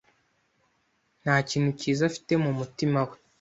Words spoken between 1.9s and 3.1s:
afite mumutima